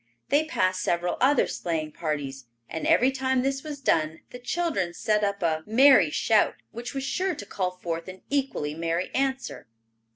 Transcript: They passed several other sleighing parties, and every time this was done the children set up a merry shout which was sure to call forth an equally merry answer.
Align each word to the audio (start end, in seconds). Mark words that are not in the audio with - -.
They 0.29 0.45
passed 0.45 0.81
several 0.81 1.15
other 1.21 1.45
sleighing 1.45 1.91
parties, 1.91 2.47
and 2.67 2.87
every 2.87 3.11
time 3.11 3.43
this 3.43 3.61
was 3.61 3.79
done 3.79 4.21
the 4.31 4.39
children 4.39 4.95
set 4.95 5.23
up 5.23 5.43
a 5.43 5.61
merry 5.67 6.09
shout 6.09 6.55
which 6.71 6.95
was 6.95 7.03
sure 7.03 7.35
to 7.35 7.45
call 7.45 7.69
forth 7.69 8.07
an 8.07 8.23
equally 8.31 8.73
merry 8.73 9.13
answer. 9.13 9.67